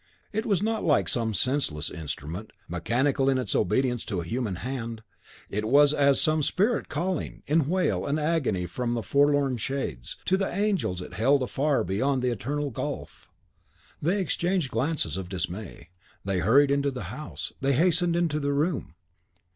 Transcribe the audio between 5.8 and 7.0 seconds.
as some spirit